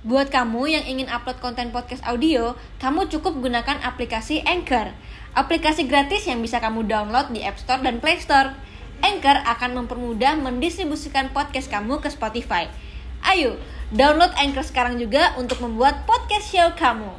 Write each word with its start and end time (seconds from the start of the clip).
Buat 0.00 0.32
kamu 0.32 0.64
yang 0.64 0.84
ingin 0.88 1.12
upload 1.12 1.44
konten 1.44 1.76
podcast 1.76 2.00
audio, 2.08 2.56
kamu 2.80 3.12
cukup 3.12 3.36
gunakan 3.36 3.84
aplikasi 3.84 4.40
Anchor. 4.48 4.96
Aplikasi 5.36 5.84
gratis 5.84 6.24
yang 6.24 6.40
bisa 6.40 6.56
kamu 6.56 6.88
download 6.88 7.28
di 7.36 7.44
App 7.44 7.60
Store 7.60 7.84
dan 7.84 8.00
Play 8.00 8.16
Store. 8.16 8.56
Anchor 9.04 9.44
akan 9.44 9.84
mempermudah 9.84 10.40
mendistribusikan 10.40 11.36
podcast 11.36 11.68
kamu 11.68 12.00
ke 12.00 12.08
Spotify. 12.08 12.72
Ayo, 13.20 13.60
download 13.92 14.32
Anchor 14.40 14.64
sekarang 14.64 14.96
juga 14.96 15.36
untuk 15.36 15.60
membuat 15.60 16.08
podcast 16.08 16.48
show 16.48 16.72
kamu. 16.80 17.12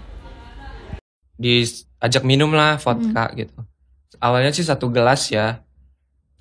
diajak 1.37 2.25
minum 2.25 2.49
lah 2.49 2.81
vodka 2.81 3.29
gitu. 3.37 3.61
Awalnya 4.17 4.57
sih 4.57 4.65
satu 4.65 4.89
gelas 4.89 5.29
ya. 5.29 5.61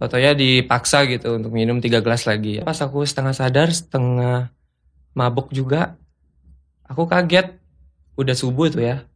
Fotonya 0.01 0.33
dipaksa 0.33 1.05
gitu 1.05 1.37
untuk 1.37 1.53
minum 1.53 1.85
tiga 1.85 2.01
gelas 2.01 2.25
lagi. 2.25 2.65
Pas 2.65 2.81
aku 2.81 3.05
setengah 3.05 3.37
sadar, 3.37 3.69
setengah 3.69 4.49
mabuk 5.13 5.53
juga. 5.53 6.01
Aku 6.91 7.07
kaget. 7.07 7.55
Udah 8.19 8.35
subuh 8.35 8.67
tuh 8.67 8.83
ya. 8.83 9.07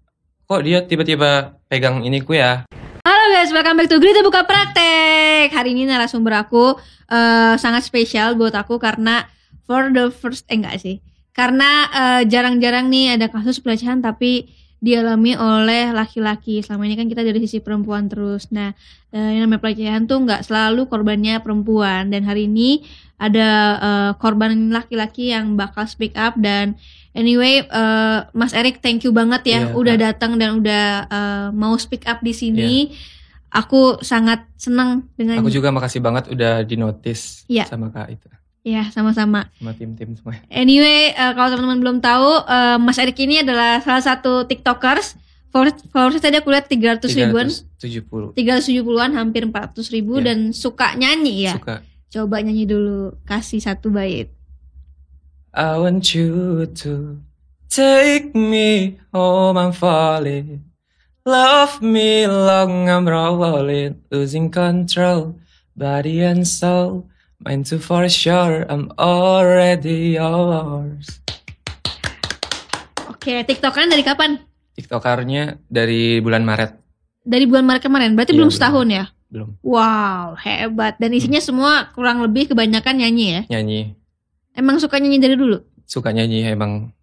Kok 0.46 0.62
dia 0.62 0.86
tiba-tiba 0.86 1.58
pegang 1.66 2.06
ini 2.06 2.22
ku 2.22 2.30
ya? 2.30 2.70
Halo 3.02 3.24
guys, 3.34 3.50
welcome 3.50 3.74
back 3.74 3.90
to 3.90 3.98
Grita 3.98 4.22
Buka 4.22 4.46
Praktek. 4.46 5.50
Hari 5.50 5.74
ini 5.74 5.82
narasumber 5.82 6.38
aku 6.38 6.78
eh, 7.10 7.58
sangat 7.58 7.82
spesial 7.82 8.38
buat 8.38 8.54
aku 8.54 8.78
karena 8.78 9.26
for 9.66 9.90
the 9.90 10.14
first 10.14 10.46
eh 10.46 10.54
enggak 10.54 10.78
sih. 10.78 11.02
Karena 11.34 11.90
eh, 11.90 12.22
jarang-jarang 12.30 12.86
nih 12.86 13.18
ada 13.18 13.26
kasus 13.26 13.58
pelecehan 13.58 13.98
tapi 13.98 14.54
dialami 14.78 15.34
oleh 15.34 15.90
laki-laki. 15.90 16.62
Selama 16.62 16.86
ini 16.86 16.94
kan 16.94 17.10
kita 17.10 17.26
dari 17.26 17.42
sisi 17.42 17.58
perempuan 17.58 18.06
terus. 18.06 18.54
Nah, 18.54 18.70
eh, 19.10 19.30
yang 19.34 19.50
namanya 19.50 19.66
pelecehan 19.66 20.06
tuh 20.06 20.22
nggak 20.22 20.46
selalu 20.46 20.86
korbannya 20.86 21.42
perempuan. 21.42 22.06
Dan 22.06 22.22
hari 22.22 22.46
ini 22.46 22.86
ada 23.18 23.50
eh, 23.82 24.10
korban 24.22 24.70
laki-laki 24.70 25.34
yang 25.34 25.58
bakal 25.58 25.90
speak 25.90 26.14
up 26.14 26.38
dan 26.38 26.78
anyway 27.14 27.62
eh, 27.62 28.18
Mas 28.30 28.52
Erik 28.52 28.78
thank 28.78 29.02
you 29.02 29.10
banget 29.10 29.42
ya 29.44 29.58
Iya, 29.64 29.72
udah 29.72 29.94
datang 29.96 30.34
dan 30.34 30.58
udah 30.58 30.84
eh, 31.06 31.46
mau 31.50 31.72
speak 31.74 32.04
up 32.04 32.20
di 32.20 32.30
sini. 32.30 32.90
Aku 33.48 34.02
sangat 34.02 34.50
senang 34.54 35.06
dengan 35.14 35.38
Aku 35.38 35.46
juga 35.46 35.70
makasih 35.70 36.02
banget 36.02 36.26
udah 36.26 36.60
dinotis 36.60 37.46
Iya. 37.46 37.64
sama 37.64 37.88
kak 37.88 38.10
itu. 38.10 38.26
ya 38.64 38.88
sama-sama. 38.90 39.46
Sama 39.54 39.72
tim-tim 39.72 40.16
semua. 40.16 40.34
Anyway, 40.48 41.12
eh, 41.12 41.32
kalau 41.32 41.52
teman-teman 41.52 41.78
belum 41.78 41.98
tahu, 42.00 42.30
eh, 42.42 42.78
Mas 42.78 42.96
Erik 42.96 43.20
ini 43.20 43.40
adalah 43.40 43.78
salah 43.78 44.02
satu 44.02 44.42
TikTokers. 44.42 45.20
Followers, 45.52 45.86
followersnya 45.86 46.22
tadi 46.24 46.36
aku 46.36 46.50
lihat 46.50 46.66
300 46.66 47.14
ribuan, 47.14 47.46
370. 47.46 48.34
370-an, 48.34 49.14
hampir 49.14 49.46
400 49.46 49.86
ribu 49.88 50.18
Iya. 50.18 50.24
dan 50.26 50.38
suka 50.50 50.98
nyanyi 50.98 51.46
ya. 51.46 51.54
Suka. 51.54 51.78
Coba 52.10 52.42
nyanyi 52.42 52.64
dulu, 52.64 53.14
kasih 53.22 53.62
satu 53.62 53.86
bait. 53.86 54.34
I 55.54 55.78
want 55.78 56.10
you 56.18 56.66
to 56.82 57.22
take 57.70 58.34
me 58.34 58.98
home, 59.14 59.54
I'm 59.54 59.70
falling. 59.70 60.66
Love 61.22 61.78
me 61.78 62.26
long, 62.26 62.90
I'm 62.90 63.06
rolling, 63.06 64.02
losing 64.10 64.50
control, 64.50 65.38
body 65.78 66.26
and 66.26 66.42
soul. 66.42 67.06
Mine 67.38 67.62
too 67.62 67.78
for 67.78 68.02
sure, 68.10 68.66
I'm 68.66 68.90
already 68.98 70.18
yours. 70.18 71.22
Oke, 73.06 73.46
TikTokan 73.46 73.94
dari 73.94 74.02
kapan? 74.02 74.42
Tiktokernya 74.74 75.62
dari 75.70 76.18
bulan 76.18 76.42
Maret, 76.42 76.82
Dari 77.22 77.46
bulan 77.46 77.62
Maret 77.62 77.86
kemarin, 77.86 78.18
berarti 78.18 78.34
Iya, 78.34 78.38
belum 78.42 78.50
belum. 78.50 78.58
setahun 78.58 78.88
ya? 78.90 79.04
belum 79.30 79.48
Wow, 79.62 80.34
hebat. 80.36 80.98
Dan 80.98 81.14
isinya 81.14 81.38
semua 81.38 81.94
kurang 81.94 82.20
lebih 82.20 82.50
kebanyakan 82.50 83.00
nyanyi 83.00 83.26
ya? 83.30 83.42
nyanyi. 83.54 83.94
Emang 84.54 84.78
suka 84.78 84.96
nyanyi 84.96 85.18
dari 85.18 85.34
dulu? 85.34 85.58
Suka 85.84 86.14
nyanyi 86.14 86.46
emang 86.46 86.94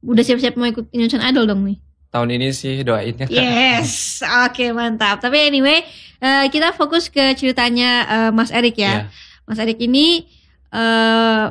Udah 0.00 0.24
siap-siap 0.24 0.56
mau 0.56 0.64
ikut 0.64 0.88
Indonesian 0.92 1.24
Idol 1.24 1.44
dong 1.44 1.64
nih? 1.64 1.78
tahun 2.10 2.26
ini 2.34 2.50
sih 2.50 2.82
doainnya 2.82 3.30
Kak. 3.30 3.30
Yes, 3.30 4.18
oke 4.26 4.74
mantap. 4.74 5.22
Tapi 5.22 5.46
anyway, 5.46 5.86
eh, 6.18 6.50
kita 6.50 6.74
fokus 6.74 7.06
ke 7.06 7.38
ceritanya 7.38 7.90
eh, 8.02 8.30
Mas 8.34 8.50
Erik 8.50 8.74
ya. 8.74 9.06
Iya. 9.06 9.14
Mas 9.46 9.62
Erik 9.62 9.78
ini, 9.78 10.26
eh 10.74 11.46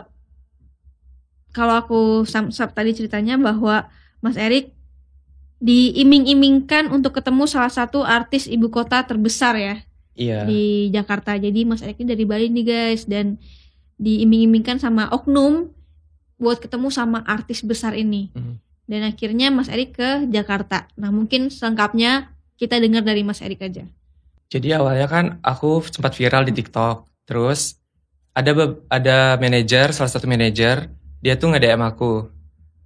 kalau 1.49 1.75
aku 1.79 1.99
sam 2.27 2.51
sab 2.51 2.75
tadi 2.75 2.91
ceritanya 2.91 3.39
bahwa 3.39 3.87
Mas 4.19 4.35
Erik 4.35 4.75
diiming-imingkan 5.59 6.91
untuk 6.91 7.15
ketemu 7.15 7.47
salah 7.47 7.71
satu 7.71 8.03
artis 8.03 8.43
ibu 8.43 8.67
kota 8.67 9.03
terbesar 9.03 9.55
ya 9.55 9.75
Iya. 10.19 10.43
di 10.43 10.91
Jakarta. 10.91 11.39
Jadi 11.39 11.63
Mas 11.63 11.79
Erik 11.79 12.03
ini 12.03 12.11
dari 12.11 12.27
Bali 12.27 12.51
nih 12.51 12.65
guys 12.67 13.07
dan 13.07 13.39
diiming-imingkan 13.99 14.79
sama 14.79 15.11
oknum 15.11 15.69
buat 16.39 16.57
ketemu 16.57 16.87
sama 16.89 17.19
artis 17.27 17.61
besar 17.61 17.93
ini. 17.93 18.31
Mhm. 18.31 18.55
Dan 18.89 19.05
akhirnya 19.05 19.53
Mas 19.53 19.69
Erik 19.69 19.93
ke 19.93 20.25
Jakarta. 20.25 20.89
Nah 20.97 21.13
mungkin 21.13 21.53
selengkapnya 21.53 22.33
kita 22.57 22.79
dengar 22.79 23.05
dari 23.05 23.21
Mas 23.21 23.43
Erik 23.43 23.61
aja. 23.61 23.85
Jadi 24.49 24.73
awalnya 24.73 25.05
kan 25.05 25.25
aku 25.45 25.85
sempat 25.85 26.17
viral 26.17 26.41
di 26.41 26.57
TikTok. 26.57 27.05
Terus 27.29 27.77
ada 28.33 28.49
ada 28.89 29.37
manajer, 29.37 29.93
salah 29.93 30.09
satu 30.09 30.25
manajer, 30.25 30.89
dia 31.21 31.37
tuh 31.37 31.53
nge-DM 31.53 31.85
aku. 31.85 32.25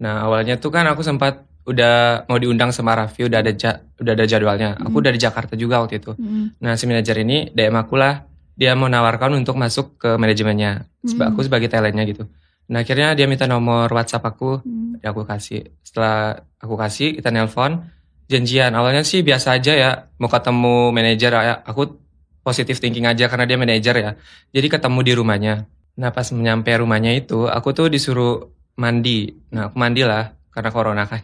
Nah, 0.03 0.27
awalnya 0.27 0.59
tuh 0.59 0.73
kan 0.73 0.83
aku 0.91 0.99
sempat 0.99 1.47
udah 1.63 2.27
mau 2.27 2.35
diundang 2.35 2.75
sama 2.75 2.91
Raffi, 2.91 3.23
udah 3.23 3.39
ada 3.39 3.55
ja- 3.55 3.79
udah 3.95 4.11
ada 4.11 4.25
jadwalnya. 4.27 4.75
Aku 4.83 4.99
Hmm. 4.99 5.01
udah 5.07 5.11
di 5.15 5.21
Jakarta 5.21 5.55
juga 5.55 5.79
waktu 5.79 6.03
itu. 6.03 6.11
Nah, 6.59 6.75
si 6.75 6.83
manajer 6.83 7.23
ini 7.23 7.47
DM 7.47 7.79
aku 7.79 7.95
lah, 7.95 8.27
dia 8.51 8.75
mau 8.75 8.91
nawarkan 8.91 9.39
untuk 9.39 9.55
masuk 9.55 9.95
ke 9.95 10.19
manajemennya. 10.19 10.83
Hmm. 11.03 11.35
Aku 11.35 11.43
sebagai 11.43 11.67
talentnya 11.67 12.07
gitu. 12.07 12.23
Nah, 12.71 12.81
akhirnya 12.87 13.11
dia 13.11 13.27
minta 13.27 13.43
nomor 13.43 13.91
WhatsApp 13.91 14.23
aku, 14.23 14.63
Hmm. 14.63 15.03
ya 15.03 15.11
aku 15.11 15.27
kasih. 15.27 15.67
Setelah 15.83 16.47
aku 16.63 16.79
kasih, 16.79 17.19
kita 17.19 17.27
nelpon, 17.27 17.83
janjian. 18.31 18.71
Awalnya 18.71 19.03
sih 19.03 19.19
biasa 19.19 19.59
aja 19.59 19.73
ya, 19.75 19.91
mau 20.15 20.31
ketemu 20.31 20.95
manajer 20.95 21.31
ya. 21.35 21.59
Aku 21.67 21.99
positif 22.43 22.79
thinking 22.79 23.03
aja 23.03 23.27
karena 23.27 23.43
dia 23.43 23.59
manajer 23.59 23.95
ya. 23.99 24.11
Jadi 24.55 24.67
ketemu 24.71 24.99
di 25.03 25.13
rumahnya. 25.15 25.53
Nah 25.99 26.09
pas 26.15 26.25
nyampe 26.31 26.71
rumahnya 26.73 27.13
itu, 27.13 27.45
aku 27.51 27.75
tuh 27.75 27.91
disuruh 27.91 28.49
mandi. 28.79 29.29
Nah 29.51 29.69
aku 29.69 29.75
mandi 29.77 30.01
lah, 30.07 30.31
karena 30.49 30.69
corona 30.71 31.03
kan. 31.03 31.21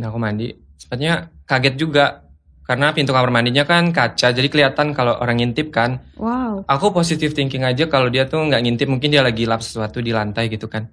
Nah 0.00 0.08
aku 0.08 0.18
mandi. 0.18 0.56
Sepertinya 0.80 1.28
kaget 1.44 1.74
juga. 1.76 2.21
Karena 2.72 2.88
pintu 2.96 3.12
kamar 3.12 3.28
mandinya 3.28 3.68
kan 3.68 3.92
kaca, 3.92 4.32
jadi 4.32 4.48
kelihatan 4.48 4.96
kalau 4.96 5.20
orang 5.20 5.44
ngintip 5.44 5.68
kan. 5.68 6.00
Wow. 6.16 6.64
Aku 6.64 6.88
positif 6.88 7.36
thinking 7.36 7.68
aja 7.68 7.84
kalau 7.84 8.08
dia 8.08 8.24
tuh 8.24 8.48
nggak 8.48 8.64
ngintip, 8.64 8.88
mungkin 8.88 9.12
dia 9.12 9.20
lagi 9.20 9.44
lap 9.44 9.60
sesuatu 9.60 10.00
di 10.00 10.08
lantai 10.08 10.48
gitu 10.48 10.72
kan. 10.72 10.88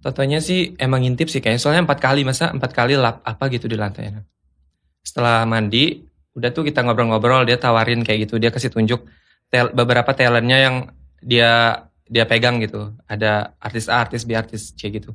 Totonya 0.00 0.40
sih 0.40 0.72
emang 0.80 1.04
ngintip 1.04 1.28
sih 1.28 1.44
kayaknya, 1.44 1.60
soalnya 1.60 1.84
empat 1.84 2.00
kali 2.00 2.24
masa 2.24 2.48
empat 2.48 2.72
kali 2.72 2.96
lap 2.96 3.20
apa 3.28 3.44
gitu 3.52 3.68
di 3.68 3.76
lantai. 3.76 4.24
Setelah 5.04 5.44
mandi, 5.44 6.00
udah 6.32 6.48
tuh 6.48 6.64
kita 6.64 6.80
ngobrol-ngobrol, 6.80 7.44
dia 7.44 7.60
tawarin 7.60 8.00
kayak 8.00 8.24
gitu, 8.24 8.40
dia 8.40 8.48
kasih 8.48 8.72
tunjuk 8.72 9.04
tel- 9.52 9.76
beberapa 9.76 10.08
talentnya 10.16 10.64
yang 10.64 10.76
dia 11.20 11.84
dia 12.08 12.24
pegang 12.24 12.56
gitu. 12.64 12.96
Ada 13.04 13.52
artis 13.60 13.92
A, 13.92 14.00
artis 14.00 14.24
B, 14.24 14.32
artis 14.32 14.72
C 14.72 14.88
gitu. 14.88 15.12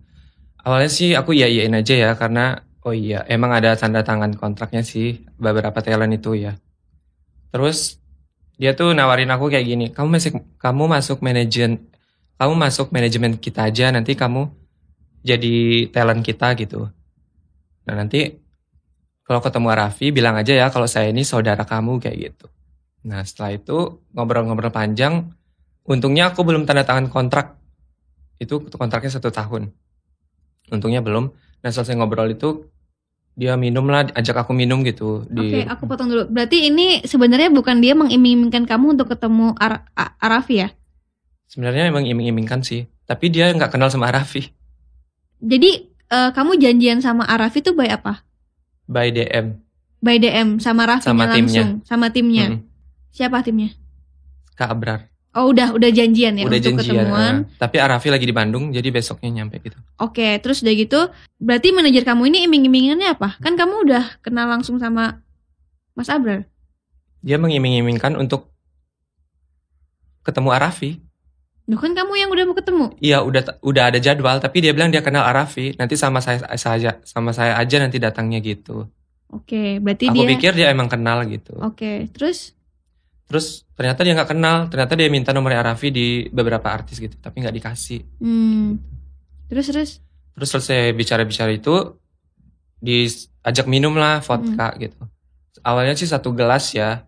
Awalnya 0.62 0.94
sih 0.94 1.18
aku 1.18 1.34
iya 1.34 1.50
iyain 1.50 1.74
aja 1.74 1.98
ya 1.98 2.14
karena 2.14 2.62
oh 2.84 2.96
iya 2.96 3.24
emang 3.32 3.52
ada 3.56 3.76
tanda 3.80 4.04
tangan 4.04 4.36
kontraknya 4.36 4.84
sih 4.84 5.24
beberapa 5.40 5.80
talent 5.80 6.14
itu 6.16 6.36
ya. 6.36 6.60
Terus 7.52 8.00
dia 8.60 8.78
tuh 8.78 8.94
nawarin 8.94 9.32
aku 9.34 9.50
kayak 9.50 9.66
gini, 9.66 9.86
kamu 9.90 10.20
masuk 10.20 10.34
kamu 10.62 10.84
masuk 10.86 11.18
manajemen 11.26 11.94
kamu 12.44 12.54
masuk 12.60 12.88
manajemen 12.92 13.38
kita 13.38 13.70
aja 13.70 13.94
nanti 13.94 14.18
kamu 14.18 14.50
jadi 15.24 15.88
talent 15.96 16.26
kita 16.26 16.58
gitu. 16.60 16.92
Nah 17.88 17.96
nanti 17.96 18.36
kalau 19.24 19.40
ketemu 19.40 19.72
Raffi 19.72 20.12
bilang 20.12 20.36
aja 20.36 20.52
ya 20.52 20.68
kalau 20.68 20.84
saya 20.90 21.08
ini 21.08 21.24
saudara 21.24 21.64
kamu 21.64 22.04
kayak 22.04 22.18
gitu. 22.20 22.52
Nah 23.08 23.24
setelah 23.24 23.56
itu 23.56 24.04
ngobrol-ngobrol 24.12 24.76
panjang, 24.76 25.32
untungnya 25.88 26.36
aku 26.36 26.44
belum 26.44 26.68
tanda 26.68 26.84
tangan 26.84 27.08
kontrak. 27.08 27.56
Itu 28.42 28.68
kontraknya 28.68 29.12
satu 29.16 29.32
tahun. 29.32 29.72
Untungnya 30.68 31.00
belum. 31.00 31.32
Nah 31.64 31.70
selesai 31.72 31.96
ngobrol 31.96 32.36
itu 32.36 32.68
dia 33.34 33.58
minum 33.58 33.90
lah, 33.90 34.06
ajak 34.14 34.46
aku 34.46 34.54
minum 34.54 34.86
gitu 34.86 35.26
Oke, 35.26 35.34
di 35.34 35.66
aku 35.66 35.90
potong 35.90 36.10
dulu. 36.10 36.30
Berarti 36.30 36.70
ini 36.70 37.02
sebenarnya 37.02 37.50
bukan 37.50 37.82
dia 37.82 37.98
mengiming-imingkan 37.98 38.70
kamu 38.70 38.94
untuk 38.94 39.10
ketemu 39.10 39.58
Ar 39.58 39.90
Arafi 40.22 40.62
ya? 40.62 40.70
Sebenarnya 41.50 41.90
emang 41.90 42.06
iming-imingkan 42.06 42.62
sih, 42.62 42.86
tapi 43.10 43.34
dia 43.34 43.50
nggak 43.54 43.74
kenal 43.74 43.90
sama 43.90 44.10
Raffi. 44.10 44.50
Jadi 45.42 45.72
eh, 45.90 46.30
kamu 46.34 46.58
janjian 46.62 47.02
sama 47.02 47.26
Arafi 47.26 47.62
tuh 47.62 47.74
by 47.74 47.90
apa? 47.90 48.22
By 48.86 49.10
DM. 49.10 49.58
By 50.04 50.18
DM 50.20 50.60
sama 50.60 50.86
Raffi 50.90 51.10
Sama 51.10 51.30
langsung, 51.30 51.82
sama 51.86 52.12
timnya. 52.12 52.58
Mm, 52.58 52.60
Siapa 53.14 53.46
timnya? 53.46 53.74
Kak 54.58 54.74
Abrar. 54.74 55.13
Oh 55.34 55.50
udah 55.50 55.74
udah 55.74 55.90
janjian 55.90 56.38
ya 56.38 56.46
Udah 56.46 56.62
untuk 56.62 56.78
janjian. 56.78 57.10
ketemuan. 57.10 57.36
eh. 57.44 57.58
tapi 57.58 57.82
Raffi 57.82 58.14
lagi 58.14 58.26
di 58.30 58.36
Bandung, 58.36 58.70
jadi 58.70 58.86
besoknya 58.94 59.42
nyampe 59.42 59.58
gitu. 59.66 59.78
Oke, 59.98 60.38
terus 60.38 60.62
udah 60.62 60.74
gitu, 60.74 61.00
berarti 61.42 61.74
manajer 61.74 62.06
kamu 62.06 62.30
ini 62.30 62.46
iming-imingannya 62.46 63.18
apa? 63.18 63.42
Kan 63.42 63.58
kamu 63.58 63.90
udah 63.90 64.22
kenal 64.22 64.46
langsung 64.46 64.78
sama 64.78 65.26
Mas 65.98 66.06
Abrar. 66.08 66.46
Dia 67.26 67.42
mengiming-imingkan 67.42 68.14
untuk 68.14 68.54
ketemu 70.22 70.50
Arafi. 70.54 71.02
Loh 71.64 71.80
kan 71.80 71.96
kamu 71.96 72.14
yang 72.20 72.30
udah 72.30 72.44
mau 72.44 72.56
ketemu. 72.56 72.86
Iya 73.00 73.24
udah 73.24 73.58
udah 73.64 73.84
ada 73.90 73.98
jadwal 73.98 74.38
tapi 74.38 74.60
dia 74.60 74.76
bilang 74.76 74.92
dia 74.92 75.00
kenal 75.00 75.24
Arafi 75.24 75.74
nanti 75.80 75.96
sama 75.96 76.20
saya 76.20 76.44
saja 76.60 77.00
sama 77.08 77.32
saya 77.32 77.56
aja 77.56 77.80
nanti 77.80 77.98
datangnya 77.98 78.44
gitu. 78.44 78.92
Oke, 79.32 79.80
berarti 79.80 80.12
Aku 80.12 80.16
dia 80.20 80.26
pikir 80.30 80.52
dia 80.54 80.70
emang 80.70 80.92
kenal 80.92 81.24
gitu. 81.26 81.56
Oke, 81.58 82.06
terus 82.12 82.52
Terus 83.34 83.66
ternyata 83.74 84.06
dia 84.06 84.14
nggak 84.14 84.30
kenal, 84.30 84.70
ternyata 84.70 84.94
dia 84.94 85.10
minta 85.10 85.34
nomornya 85.34 85.66
Arafi 85.66 85.90
di 85.90 86.30
beberapa 86.30 86.70
artis 86.70 87.02
gitu 87.02 87.18
tapi 87.18 87.42
nggak 87.42 87.56
dikasih. 87.58 88.22
hmm, 88.22 88.70
terus 89.50 89.74
terus 89.74 89.92
Terus 90.34 90.50
selesai 90.50 90.94
bicara-bicara 90.94 91.50
itu 91.50 91.98
diajak 92.78 93.66
minum 93.66 93.94
lah 93.94 94.22
vodka 94.22 94.74
gitu. 94.78 94.98
Awalnya 95.62 95.94
sih 95.94 96.06
satu 96.06 96.30
gelas 96.34 96.74
ya. 96.74 97.06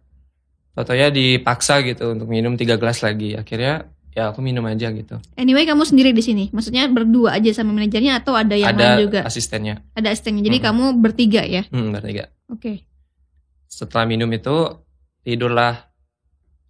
Fotonya 0.74 1.07
dipaksa 1.07 1.80
gitu 1.81 2.12
untuk 2.12 2.27
minum 2.27 2.54
tiga 2.54 2.75
gelas 2.75 3.00
lagi. 3.01 3.33
Akhirnya 3.33 3.89
ya 4.16 4.31
aku 4.31 4.39
minum 4.39 4.63
aja 4.63 4.92
gitu. 4.92 5.19
anyway 5.36 5.66
kamu 5.66 5.83
sendiri 5.83 6.12
di 6.12 6.22
sini. 6.22 6.50
Maksudnya 6.51 6.88
berdua 6.88 7.36
aja 7.36 7.51
sama 7.51 7.74
manajernya 7.74 8.22
atau 8.22 8.33
ada 8.38 8.56
yang 8.56 8.74
Ada 8.75 8.98
lain 8.98 9.10
juga? 9.10 9.19
asistennya. 9.25 9.81
Ada 9.94 10.13
asistennya. 10.13 10.42
Jadi 10.45 10.57
Mm-mm. 10.62 10.68
kamu 10.72 10.83
bertiga 11.01 11.42
ya. 11.44 11.63
Hmm, 11.69 11.92
bertiga. 11.92 12.31
Oke. 12.51 12.86
Setelah 13.68 14.06
minum 14.07 14.30
itu 14.31 14.54
tidurlah 15.25 15.85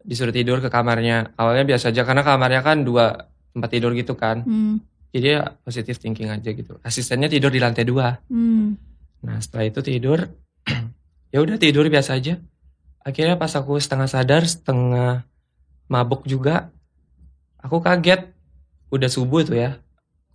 disuruh 0.06 0.32
tidur 0.32 0.62
ke 0.62 0.70
kamarnya. 0.70 1.34
Awalnya 1.36 1.66
biasa 1.66 1.90
aja 1.90 2.06
karena 2.06 2.22
kamarnya 2.22 2.62
kan 2.62 2.86
dua 2.86 3.28
tempat 3.52 3.70
tidur 3.74 3.92
gitu 3.98 4.14
kan. 4.14 4.46
Hmm. 4.46 4.78
Jadi 5.10 5.28
ya 5.34 5.58
positif 5.66 5.98
thinking 5.98 6.30
aja 6.30 6.50
gitu. 6.54 6.78
Asistennya 6.86 7.26
tidur 7.26 7.50
di 7.50 7.58
lantai 7.58 7.84
dua. 7.84 8.22
Hmm. 8.30 8.78
Nah 9.26 9.42
setelah 9.42 9.66
itu 9.66 9.82
tidur, 9.82 10.30
ya 11.34 11.40
udah 11.42 11.58
tidur 11.58 11.90
biasa 11.90 12.20
aja. 12.22 12.38
Akhirnya 13.02 13.38
pas 13.38 13.54
aku 13.54 13.78
setengah 13.82 14.10
sadar, 14.10 14.46
setengah 14.46 15.26
mabuk 15.90 16.26
juga, 16.26 16.70
aku 17.62 17.82
kaget. 17.82 18.30
Udah 18.94 19.10
subuh 19.10 19.42
tuh 19.42 19.58
ya. 19.58 19.82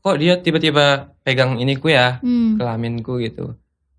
Kok 0.00 0.16
dia 0.16 0.34
tiba-tiba 0.40 1.12
pegang 1.22 1.60
iniku 1.60 1.92
ya, 1.92 2.18
Hmm. 2.24 2.56
kelaminku 2.56 3.20
gitu. 3.20 3.54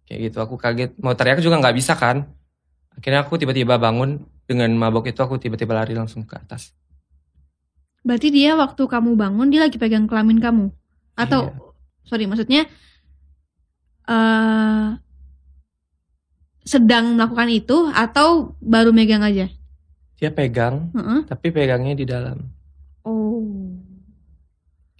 Kayak 0.09 0.19
gitu, 0.31 0.37
aku 0.41 0.55
kaget. 0.57 0.91
Mau 0.99 1.13
teriak 1.13 1.39
juga 1.39 1.61
nggak 1.61 1.75
bisa 1.77 1.93
kan. 1.95 2.25
Akhirnya 2.97 3.23
aku 3.23 3.37
tiba-tiba 3.39 3.77
bangun 3.79 4.25
dengan 4.51 4.67
mabuk 4.75 5.07
itu 5.07 5.17
aku 5.23 5.39
tiba-tiba 5.39 5.71
lari 5.71 5.95
langsung 5.95 6.27
ke 6.27 6.35
atas. 6.35 6.75
Berarti 8.03 8.27
dia 8.29 8.59
waktu 8.59 8.83
kamu 8.83 9.15
bangun 9.15 9.47
dia 9.47 9.63
lagi 9.63 9.79
pegang 9.79 10.05
kelamin 10.05 10.43
kamu. 10.43 10.65
Atau 11.15 11.47
Iya. 11.47 11.55
sorry 12.03 12.25
maksudnya 12.27 12.67
eh 14.05 14.89
sedang 16.61 17.17
melakukan 17.17 17.49
itu 17.49 17.77
atau 17.89 18.53
baru 18.61 18.93
megang 18.93 19.25
aja? 19.25 19.49
Dia 20.21 20.29
pegang, 20.29 20.93
Heeh. 20.93 21.25
tapi 21.25 21.49
pegangnya 21.49 21.97
di 21.97 22.05
dalam. 22.05 22.37
Oh. 23.01 23.73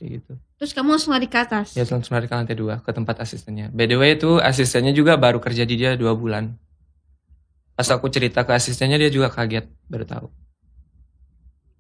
Kayak 0.02 0.10
gitu. 0.18 0.34
Terus 0.58 0.74
kamu 0.74 0.98
langsung 0.98 1.14
lari 1.14 1.30
ke 1.30 1.38
atas. 1.38 1.78
Ya 1.78 1.86
langsung 1.86 2.18
lari 2.18 2.26
ke 2.26 2.34
lantai 2.34 2.58
dua 2.58 2.82
ke 2.82 2.90
tempat 2.90 3.22
asistennya. 3.22 3.70
By 3.70 3.86
the 3.86 3.98
way 4.02 4.18
itu 4.18 4.42
asistennya 4.42 4.94
juga 4.94 5.18
baru 5.22 5.38
kerja 5.38 5.62
di 5.66 5.78
dia 5.78 5.94
dua 5.94 6.18
bulan. 6.18 6.58
Pas 7.74 7.88
aku 7.88 8.08
cerita 8.08 8.42
ke 8.42 8.52
asistennya 8.52 8.96
dia 8.96 9.08
juga 9.08 9.28
kaget 9.28 9.66
baru 9.88 10.06
tahu. 10.06 10.28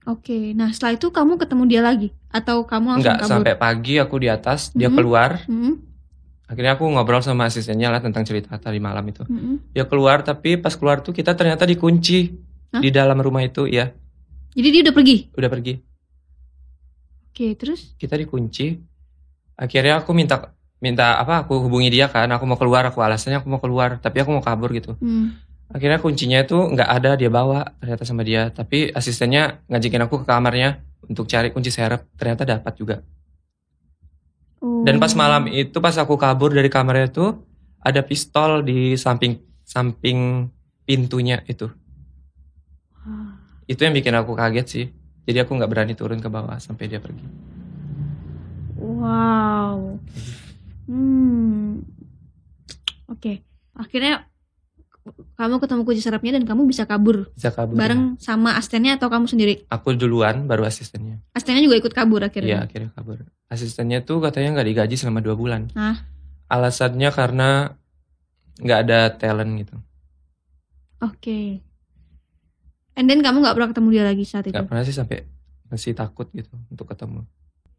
Oke. 0.03 0.53
Nah 0.53 0.71
setelah 0.71 0.97
itu 0.97 1.07
kamu 1.07 1.38
ketemu 1.38 1.63
dia 1.67 1.81
lagi 1.81 2.09
atau 2.27 2.63
kamu 2.63 2.85
langsung 2.89 3.05
Enggak 3.05 3.17
kabur? 3.21 3.31
sampai 3.38 3.53
pagi 3.55 3.95
aku 3.95 4.15
di 4.17 4.27
atas 4.27 4.73
dia 4.73 4.89
Mhm. 4.89 4.95
keluar. 4.95 5.31
Mm-mm, 5.45 5.73
Akhirnya 6.45 6.75
aku 6.75 6.83
ngobrol 6.83 7.21
sama 7.21 7.47
asistennya 7.47 7.88
lah 7.88 8.01
tentang 8.01 8.25
cerita 8.25 8.51
tadi 8.57 8.75
malam 8.75 9.05
itu. 9.05 9.23
mm-mm. 9.23 9.71
Dia 9.71 9.85
keluar 9.85 10.19
tapi 10.19 10.57
pas 10.57 10.73
keluar 10.73 10.99
tuh 10.99 11.13
kita 11.13 11.31
ternyata 11.31 11.63
dikunci 11.63 12.33
Hah? 12.71 12.81
di 12.81 12.89
dalam 12.89 13.15
rumah 13.17 13.39
itu 13.39 13.63
ya 13.65 13.93
Jadi 14.51 14.67
dia 14.69 14.81
udah 14.83 14.91
pergi. 14.91 15.17
udah 15.31 15.47
pergi. 15.49 15.73
Oke. 17.29 17.55
Terus? 17.55 17.95
Kita 17.95 18.17
dikunci. 18.17 18.75
Akhirnya 19.55 20.01
aku 20.01 20.11
minta 20.11 20.51
minta 20.81 21.15
apa 21.15 21.45
aku 21.45 21.61
hubungi 21.61 21.88
dia 21.88 22.09
kan 22.09 22.25
aku 22.27 22.43
mau 22.43 22.57
keluar 22.57 22.81
aku 22.83 22.99
alasannya 22.99 23.38
aku 23.38 23.47
mau 23.47 23.61
keluar 23.61 24.01
tapi 24.01 24.17
aku 24.17 24.33
mau 24.33 24.41
kabur 24.41 24.73
gitu 24.73 24.97
Hmm. 24.97 25.38
Akhirnya 25.71 26.03
kuncinya 26.03 26.44
itu 26.44 26.56
nggak 26.56 26.89
ada 26.89 27.15
dia 27.15 27.31
bawa 27.31 27.63
ternyata 27.79 28.03
sama 28.03 28.27
dia. 28.27 28.51
Tapi 28.51 28.91
asistennya 28.91 29.63
ngajakin 29.71 30.03
aku 30.06 30.23
ke 30.23 30.25
kamarnya 30.27 30.83
untuk 31.07 31.25
cari 31.31 31.51
kunci 31.56 31.71
serep. 31.71 32.12
Ternyata 32.19 32.44
dapat 32.44 32.73
juga. 32.75 32.95
Oh. 34.62 34.83
Dan 34.83 35.00
pas 35.00 35.15
malam 35.15 35.47
itu 35.50 35.79
pas 35.79 35.95
aku 35.95 36.19
kabur 36.19 36.53
dari 36.53 36.68
kamarnya 36.68 37.09
itu 37.09 37.33
ada 37.81 38.03
pistol 38.06 38.62
di 38.62 38.94
samping 39.00 39.39
samping 39.65 40.51
pintunya 40.83 41.39
itu. 41.47 41.71
Itu 43.65 43.88
yang 43.88 43.95
bikin 43.95 44.13
aku 44.13 44.35
kaget 44.35 44.67
sih. 44.67 44.85
Jadi 45.24 45.38
aku 45.41 45.56
nggak 45.56 45.71
berani 45.71 45.94
turun 45.95 46.19
ke 46.19 46.27
bawah 46.27 46.59
sampai 46.59 46.91
dia 46.91 47.00
pergi. 47.00 47.24
Wow. 48.75 50.01
Hmm. 50.89 51.85
Oke. 53.07 53.45
Akhirnya 53.71 54.27
kamu 55.33 55.57
ketemu 55.57 55.81
kunci 55.81 56.00
serapnya 56.00 56.38
dan 56.38 56.45
kamu 56.45 56.65
bisa 56.65 56.86
kabur 56.86 57.33
Bisa 57.33 57.50
kabur. 57.50 57.74
bareng 57.74 58.15
sama 58.18 58.53
asistennya 58.53 58.95
atau 58.95 59.09
kamu 59.09 59.25
sendiri? 59.25 59.65
Aku 59.68 59.92
duluan 59.92 60.45
baru 60.45 60.63
asistennya. 60.63 61.18
Asistennya 61.31 61.62
juga 61.62 61.77
ikut 61.77 61.89
kabur 61.89 62.19
Iya 62.19 62.30
akhirnya. 62.30 62.57
akhirnya 62.62 62.89
kabur. 62.94 63.18
Asistennya 63.48 64.00
tuh 64.01 64.19
katanya 64.19 64.53
nggak 64.56 64.68
digaji 64.68 64.95
selama 64.95 65.19
dua 65.19 65.33
bulan. 65.33 65.74
Hah? 65.74 66.06
Alasannya 66.48 67.09
karena 67.09 67.74
nggak 68.57 68.80
ada 68.80 69.00
talent 69.12 69.51
gitu. 69.57 69.75
Oke. 71.00 71.65
And 72.94 73.07
then 73.07 73.19
kamu 73.19 73.42
nggak 73.42 73.56
pernah 73.56 73.69
ketemu 73.71 73.88
dia 73.89 74.03
lagi 74.06 74.24
saat 74.24 74.45
itu. 74.45 74.53
Nggak 74.53 74.68
pernah 74.68 74.83
sih 74.83 74.94
sampai 74.94 75.25
masih 75.65 75.92
takut 75.92 76.30
gitu 76.30 76.51
untuk 76.68 76.86
ketemu. 76.86 77.25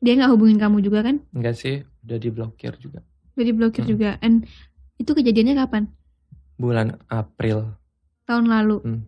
Dia 0.02 0.18
nggak 0.18 0.30
hubungin 0.34 0.58
kamu 0.58 0.82
juga 0.82 1.06
kan? 1.06 1.22
Enggak 1.30 1.54
sih, 1.54 1.86
udah 2.02 2.18
diblokir 2.18 2.74
juga. 2.76 3.06
Udah 3.38 3.46
diblokir 3.46 3.86
Hmm. 3.86 3.90
juga. 3.94 4.10
And 4.18 4.42
itu 4.98 5.06
kejadiannya 5.08 5.54
kapan? 5.56 5.86
Bulan 6.62 6.94
April. 7.10 7.74
Tahun 8.22 8.46
lalu. 8.46 8.78
Hmm. 8.86 9.02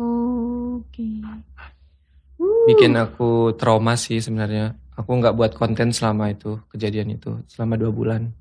Oke. 0.00 1.20
Uh. 2.40 2.64
Bikin 2.72 2.96
aku 2.96 3.52
trauma 3.60 3.92
sih 4.00 4.24
sebenarnya. 4.24 4.72
Aku 4.96 5.12
nggak 5.20 5.36
buat 5.36 5.52
konten 5.52 5.92
selama 5.92 6.32
itu, 6.32 6.56
kejadian 6.72 7.12
itu. 7.12 7.44
Selama 7.44 7.76
dua 7.76 7.92
bulan. 7.92 8.32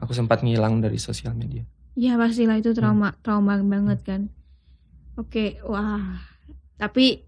Aku 0.00 0.16
sempat 0.16 0.40
ngilang 0.40 0.80
dari 0.80 0.96
sosial 0.96 1.36
media. 1.36 1.60
Ya 1.92 2.16
pastilah 2.16 2.56
itu 2.56 2.72
trauma, 2.72 3.12
Hmm. 3.12 3.20
trauma 3.20 3.60
banget 3.60 4.00
kan. 4.00 4.20
Oke, 5.20 5.60
wah. 5.68 6.16
Tapi 6.80 7.20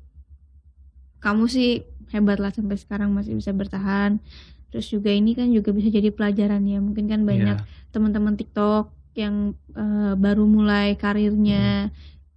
kamu 1.21 1.45
sih 1.45 1.85
hebat 2.09 2.41
lah 2.41 2.49
sampai 2.49 2.81
sekarang 2.81 3.13
masih 3.13 3.37
bisa 3.37 3.53
bertahan. 3.53 4.17
Terus 4.73 4.89
juga 4.89 5.13
ini 5.13 5.37
kan 5.37 5.53
juga 5.53 5.77
bisa 5.77 5.93
jadi 5.93 6.09
pelajaran 6.09 6.65
ya. 6.65 6.81
Mungkin 6.81 7.05
kan 7.05 7.29
banyak 7.29 7.61
Iya. 7.61 7.69
teman-teman 7.93 8.41
TikTok 8.41 8.89
yang 9.15 9.37
eh, 9.75 10.15
baru 10.17 10.45
mulai 10.47 10.95
karirnya. 10.97 11.91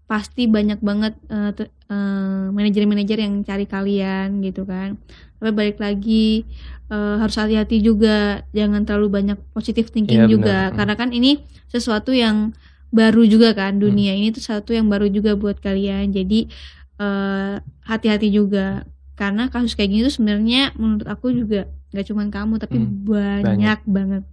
Pasti 0.05 0.45
banyak 0.45 0.85
banget 0.85 1.17
te- 1.57 1.73
eh, 1.89 2.45
manajer-manajer 2.53 3.17
yang 3.25 3.41
cari 3.41 3.65
kalian 3.65 4.41
gitu 4.41 4.61
kan. 4.63 4.97
Tapi 5.41 5.51
balik 5.51 5.77
lagi 5.81 6.45
eh, 6.93 7.15
harus 7.17 7.35
hati-hati 7.35 7.81
juga, 7.81 8.45
jangan 8.53 8.85
terlalu 8.85 9.09
banyak 9.09 9.37
positive 9.51 9.89
thinking 9.89 10.29
Iya, 10.29 10.31
juga. 10.37 10.69
benar. 10.69 10.75
Karena 10.77 10.93
kan 10.93 11.09
ini 11.09 11.41
sesuatu 11.67 12.13
yang 12.13 12.53
baru 12.93 13.25
juga 13.25 13.51
Hmm. 13.51 13.59
kan 13.59 13.73
dunia 13.81 14.13
ini 14.15 14.29
tuh 14.31 14.39
sesuatu 14.45 14.71
yang 14.71 14.87
baru 14.87 15.09
juga 15.09 15.33
buat 15.33 15.57
kalian. 15.59 16.13
Jadi 16.13 16.47
eh, 16.95 17.55
hati-hati 17.83 18.29
juga 18.31 18.85
karena 19.15 19.47
kasus 19.49 19.73
kayak 19.75 19.89
gini 19.91 20.01
tuh 20.05 20.15
sebenarnya 20.15 20.75
menurut 20.77 21.07
aku 21.07 21.31
juga 21.31 21.65
nggak 21.91 22.05
cuman 22.11 22.27
kamu 22.29 22.53
tapi 22.59 22.75
Hmm, 22.77 22.91
banyak, 23.07 23.79
banget. 23.87 24.23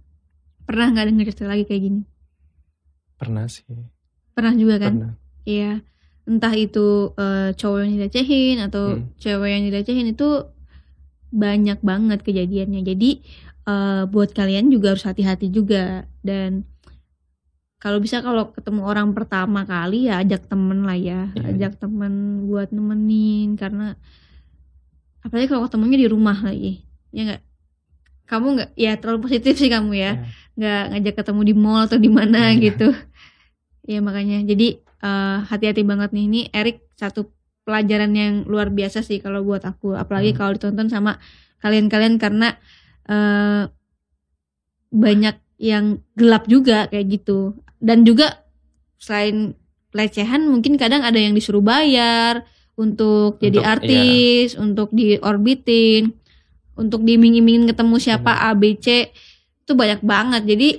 Pernah 0.67 0.87
nggak 0.95 1.05
denger 1.11 1.25
cerita 1.33 1.47
lagi 1.49 1.63
kayak 1.67 1.83
gini? 1.83 2.01
Pernah 3.23 3.45
sih. 3.47 3.63
Pernah 4.35 4.53
juga 4.53 4.75
kan? 4.77 4.93
Pernah. 4.99 5.13
Iya. 5.47 5.71
Entah 6.23 6.53
itu 6.53 7.15
eh, 7.15 7.55
cowok 7.55 7.79
yang 7.83 7.91
dilecehin 7.95 8.57
atau 8.59 8.99
Hmm. 8.99 9.07
cewek 9.15 9.49
yang 9.49 9.63
dilecehin 9.67 10.07
itu 10.07 10.27
banyak 11.29 11.79
banget 11.79 12.19
kejadiannya. 12.21 12.83
Jadi 12.83 13.09
eh, 13.63 14.03
buat 14.05 14.35
kalian 14.35 14.67
juga 14.67 14.91
harus 14.91 15.07
hati-hati 15.07 15.47
juga 15.47 16.03
dan 16.19 16.67
kalau 17.79 17.99
bisa 17.99 18.19
kalau 18.19 18.51
ketemu 18.51 18.79
orang 18.83 19.11
pertama 19.11 19.63
kali 19.63 20.07
ya 20.07 20.19
ajak 20.19 20.47
temen 20.47 20.83
lah 20.83 20.95
ya, 20.95 21.31
Iya. 21.35 21.51
ajak 21.51 21.83
temen 21.83 22.43
buat 22.47 22.71
nemenin 22.71 23.59
karena 23.59 23.99
apalagi 25.19 25.47
kalau 25.47 25.67
ketemunya 25.67 25.99
di 25.99 26.07
rumah 26.07 26.35
lagi, 26.39 26.83
ya 27.11 27.21
nggak? 27.27 27.41
Kamu 28.23 28.47
nggak? 28.55 28.69
Ya 28.79 28.95
terlalu 28.95 29.27
positif 29.27 29.59
sih 29.59 29.67
kamu 29.67 29.91
ya, 29.95 30.11
Iya. 30.15 30.23
nggak 30.55 30.83
ngajak 30.95 31.15
ketemu 31.19 31.41
di 31.43 31.53
mall 31.55 31.83
atau 31.83 31.99
di 31.99 32.07
mana 32.07 32.51
Iya. 32.51 32.59
gitu. 32.71 32.87
Ya 33.83 33.99
makanya 33.99 34.39
jadi 34.47 34.79
eh, 34.79 35.37
hati-hati 35.43 35.83
banget 35.83 36.15
nih 36.15 36.25
ini 36.27 36.41
Erik 36.55 36.87
satu 36.95 37.27
pelajaran 37.67 38.11
yang 38.15 38.33
luar 38.47 38.71
biasa 38.71 39.03
sih 39.03 39.19
kalau 39.23 39.43
buat 39.43 39.63
aku, 39.63 39.95
apalagi 39.95 40.31
Hmm. 40.31 40.37
kalau 40.39 40.51
ditonton 40.55 40.87
sama 40.87 41.19
kalian-kalian 41.59 42.15
karena 42.19 42.55
eh, 43.07 43.67
banyak 44.93 45.35
yang 45.59 45.99
gelap 46.15 46.47
juga 46.47 46.87
kayak 46.87 47.07
gitu 47.19 47.55
dan 47.83 48.07
juga 48.07 48.43
selain 48.99 49.55
pelecehan 49.91 50.47
mungkin 50.47 50.79
kadang 50.79 51.03
ada 51.03 51.19
yang 51.19 51.35
disuruh 51.35 51.59
bayar 51.63 52.47
untuk 52.79 53.37
jadi 53.43 53.59
Untuk- 53.59 53.67
iya. 53.67 53.73
artis, 53.75 54.47
untuk 54.55 54.89
diorbitin, 54.95 56.15
untuk 56.79 57.03
diiming-imingin 57.03 57.67
ketemu 57.69 57.95
siapa 57.99 58.31
A 58.33 58.55
B 58.55 58.79
C 58.79 59.11
itu 59.63 59.71
banyak 59.75 60.01
banget. 60.01 60.41
Jadi 60.47 60.69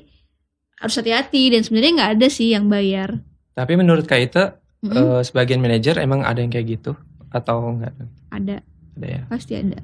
harus 0.79 0.95
hati-hati 0.99 1.53
dan 1.55 1.61
sebenarnya 1.63 1.93
nggak 1.99 2.13
ada 2.19 2.27
sih 2.29 2.53
yang 2.53 2.67
bayar. 2.69 3.23
Tapi 3.55 3.73
menurut 3.79 4.05
Kak 4.05 4.21
Ita, 4.21 4.45
Mm-mm, 4.83 4.95
eh, 4.95 5.21
sebagian 5.23 5.63
manajer 5.63 5.97
emang 6.03 6.27
ada 6.27 6.43
yang 6.43 6.51
kayak 6.51 6.67
gitu 6.81 6.93
atau 7.31 7.73
enggak? 7.73 7.95
ada, 8.31 8.61
Ada 8.95 9.07
ya. 9.07 9.21
pasti 9.31 9.53
ada. 9.55 9.79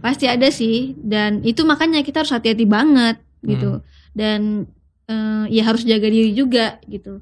Pasti 0.00 0.24
ada 0.24 0.48
sih 0.48 0.96
dan 0.96 1.44
itu 1.44 1.60
makanya 1.68 2.00
kita 2.00 2.24
harus 2.24 2.32
hati-hati 2.32 2.64
banget 2.64 3.20
gitu. 3.44 3.84
Dan 4.16 4.64
eh, 5.06 5.44
ya 5.52 5.62
harus 5.68 5.84
jaga 5.84 6.08
diri 6.08 6.32
juga 6.32 6.80
gitu. 6.88 7.20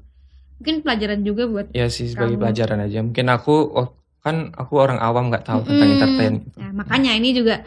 Mungkin 0.59 0.83
pelajaran 0.83 1.19
juga 1.23 1.43
buat 1.47 1.65
Ya 1.75 1.87
sih 1.91 2.07
sebagai 2.07 2.35
Kamu. 2.35 2.43
pelajaran 2.47 2.79
aja. 2.83 2.99
Mungkin 3.03 3.25
aku 3.31 3.53
oh, 3.75 3.87
kan 4.23 4.51
aku 4.55 4.73
orang 4.79 4.99
awam 4.99 5.27
nggak 5.31 5.43
tahu 5.47 5.63
tentang 5.67 5.87
Mm-mm. 5.91 5.95
entertain. 5.99 6.33
gitu. 6.47 6.57
Nah, 6.59 6.71
makanya 6.75 7.11
ini 7.15 7.29
juga 7.35 7.63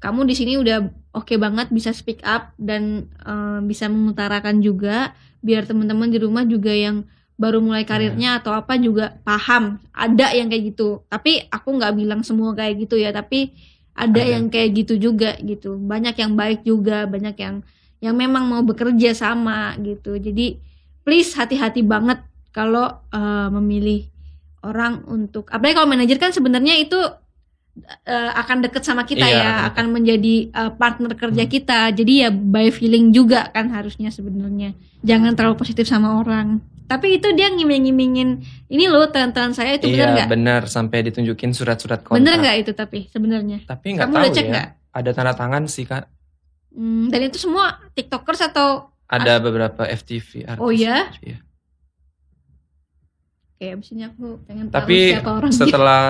kamu 0.00 0.28
di 0.28 0.34
sini 0.36 0.52
udah 0.60 0.84
oke 1.14 1.34
banget 1.38 1.70
bisa 1.70 1.94
speak 1.94 2.20
up 2.26 2.52
dan 2.58 3.08
eh, 3.22 3.58
bisa 3.62 3.86
mengutarakan 3.86 4.60
juga 4.60 5.14
biar 5.40 5.64
teman-teman 5.64 6.10
di 6.10 6.18
rumah 6.18 6.42
juga 6.44 6.74
yang 6.74 7.06
baru 7.34 7.58
mulai 7.58 7.82
karirnya 7.82 8.38
atau 8.38 8.54
apa 8.54 8.78
juga 8.78 9.18
paham. 9.26 9.82
Ada 9.90 10.38
yang 10.38 10.46
kayak 10.50 10.74
gitu. 10.74 11.02
Tapi 11.10 11.46
aku 11.50 11.68
nggak 11.78 11.94
bilang 11.98 12.20
semua 12.22 12.54
kayak 12.54 12.86
gitu 12.86 12.98
ya 12.98 13.10
tapi 13.10 13.54
ada, 13.94 14.22
Ada. 14.22 14.32
yang 14.38 14.44
kayak 14.50 14.70
gitu 14.84 14.94
juga 14.98 15.38
gitu. 15.42 15.78
Banyak 15.78 16.14
yang 16.18 16.34
baik 16.34 16.66
juga 16.66 17.06
banyak 17.06 17.36
yang 17.38 17.56
yang 18.02 18.14
memang 18.14 18.46
mau 18.46 18.62
bekerja 18.62 19.14
sama 19.14 19.74
gitu. 19.82 20.18
Jadi 20.18 20.58
please 21.06 21.34
hati-hati 21.34 21.82
banget 21.86 22.22
kalau 22.54 23.02
eh, 23.10 23.48
memilih 23.54 24.06
orang 24.64 25.04
untuk 25.04 25.52
apalagi 25.52 25.76
kalau 25.76 25.90
manajer 25.92 26.16
kan 26.16 26.32
sebenarnya 26.32 26.80
itu 26.80 26.96
eh, 27.76 28.30
akan 28.32 28.62
deket 28.62 28.82
sama 28.82 29.02
kita 29.02 29.22
Iya, 29.22 29.34
ya 29.36 29.50
akan 29.64 29.66
akan 29.68 29.86
menjadi 29.92 30.34
eh, 30.46 30.72
partner 30.72 31.12
kerja 31.12 31.42
Hmm. 31.42 31.50
kita 31.50 31.80
jadi 31.90 32.12
ya 32.20 32.30
by 32.30 32.68
feeling 32.68 33.10
juga 33.10 33.48
kan 33.48 33.68
harusnya 33.68 34.08
sebenarnya 34.08 34.72
jangan 35.00 35.32
terlalu 35.32 35.56
positif 35.56 35.84
sama 35.84 36.16
orang 36.16 36.58
tapi 36.84 37.16
itu 37.16 37.32
dia 37.32 37.48
ngiming-ngimingin 37.48 38.40
ini 38.68 38.84
loh 38.86 39.06
teman-teman 39.06 39.50
saya 39.50 39.74
itu 39.74 39.88
Iya 39.88 40.12
nggak 40.14 40.28
benar 40.30 40.62
sampai 40.64 41.00
ditunjukin 41.02 41.50
surat-surat 41.50 42.00
kontrak. 42.00 42.20
bener 42.20 42.34
nggak 42.38 42.56
itu 42.60 42.72
tapi 42.72 43.08
sebenarnya 43.08 43.64
Tapi 43.64 43.86
nggak 43.90 44.06
tahu 44.06 44.18
udah 44.18 44.30
cek 44.30 44.44
ya. 44.44 44.50
nggak? 44.50 44.68
Ada 44.92 45.10
tanda 45.10 45.32
tangan 45.32 45.64
sih 45.64 45.82
kak. 45.82 46.04
Hmm, 46.70 47.08
dan 47.08 47.20
itu 47.22 47.38
semua 47.38 47.78
tiktokers 47.90 48.44
atau 48.44 48.92
Ada 49.06 49.38
beberapa 49.38 49.82
FTV 49.84 50.44
artis. 50.46 50.58
Oh, 50.58 50.70
iya? 50.70 51.08
Iya. 51.18 51.38
kayak 53.54 53.72
abis 53.74 53.88
ini 53.90 54.02
aku 54.04 54.26
pengen 54.44 54.66
tahu 54.68 54.76
Tapi 54.76 54.96
siapa 55.10 55.30
orang 55.32 55.50
setelah 55.50 56.02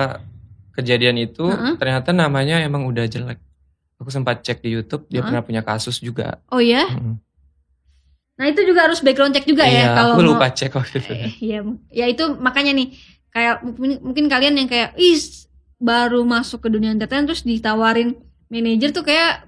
kejadian 0.75 1.15
itu 1.17 1.45
Heeh. 1.45 1.73
ternyata 1.75 2.11
namanya 2.11 2.59
emang 2.59 2.83
udah 2.83 3.03
jelek. 3.05 3.39
Aku 3.95 4.11
sempat 4.11 4.43
cek 4.43 4.59
di 4.59 4.69
YouTube 4.71 5.07
dia 5.07 5.19
Heeh. 5.19 5.25
pernah 5.25 5.41
punya 5.41 5.61
kasus 5.61 5.97
juga. 5.97 6.43
oh 6.49 6.59
ya 6.59 6.83
Mm-mm. 6.85 7.15
nah 8.35 8.45
itu 8.45 8.59
juga 8.61 8.83
harus 8.83 8.99
background 8.99 9.31
check 9.31 9.47
juga 9.47 9.63
Iya, 9.63 9.79
ya 9.79 9.85
kalau 9.95 10.13
aku 10.13 10.21
mau 10.21 10.29
lupa 10.29 10.47
cek 10.49 10.71
waktu 10.71 10.95
itu. 10.99 11.11
Eh, 11.15 11.31
Iya, 11.41 11.59
ya 11.89 12.05
itu 12.05 12.23
makanya 12.35 12.75
nih 12.75 12.91
kayak 13.31 13.63
mungkin, 13.63 13.91
mungkin 14.03 14.25
kalian 14.27 14.55
yang 14.55 14.67
kayak 14.67 14.91
is 14.95 15.47
baru 15.75 16.19
masuk 16.21 16.59
ke 16.59 16.67
dunia 16.67 16.91
entertain 16.91 17.23
terus 17.23 17.41
ditawarin 17.41 18.19
manajer 18.47 18.91
tuh 18.91 19.01
kayak 19.01 19.47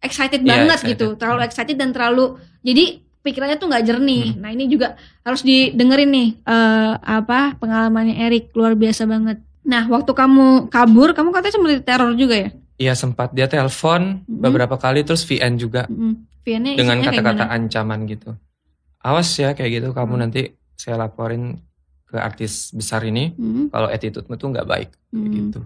excited 0.00 0.40
Iya, 0.40 0.48
banget 0.48 0.78
excited. 0.80 0.92
gitu, 0.96 1.06
terlalu 1.14 1.40
excited 1.44 1.76
dan 1.76 1.92
terlalu 1.92 2.40
jadi 2.60 2.84
pikirannya 3.20 3.56
tuh 3.56 3.68
nggak 3.68 3.84
jernih. 3.84 4.24
Hmm. 4.32 4.40
Nah 4.40 4.50
ini 4.50 4.64
juga 4.66 4.96
harus 5.20 5.44
didengerin 5.44 6.10
nih 6.10 6.28
eh, 6.42 6.92
apa 6.98 7.54
pengalamannya 7.54 8.16
Erik 8.18 8.50
luar 8.52 8.74
biasa 8.74 9.04
banget. 9.04 9.38
Nah 9.62 9.86
waktu 9.86 10.10
kamu 10.10 10.66
kabur, 10.68 11.14
kamu 11.14 11.28
katanya 11.30 11.54
sempat 11.54 11.70
diteror 11.78 12.12
juga 12.14 12.36
ya? 12.36 12.50
Iya 12.76 12.92
sempat 12.92 13.30
dia 13.30 13.46
telepon 13.46 14.22
Mm-mm. 14.22 14.42
beberapa 14.42 14.74
kali 14.74 15.02
terus 15.02 15.22
VN 15.22 15.54
juga 15.54 15.86
Mm-mm. 15.86 16.26
VN-nya 16.42 16.74
dengan 16.74 16.98
kata-kata 16.98 17.46
ancaman 17.46 18.02
gitu. 18.04 18.34
Awas 18.98 19.30
ya 19.34 19.54
kayak 19.54 19.70
gitu 19.72 19.88
kamu 19.90 20.14
Hmm. 20.14 20.22
nanti 20.26 20.42
saya 20.74 20.98
laporin 20.98 21.62
ke 22.04 22.18
artis 22.18 22.70
besar 22.70 23.02
ini 23.02 23.32
Mm, 23.32 23.70
kalau 23.70 23.86
attitude-mu 23.86 24.34
tuh 24.34 24.50
nggak 24.50 24.66
baik 24.66 24.90
kayak 25.08 25.22
mm. 25.22 25.34
gitu. 25.38 25.60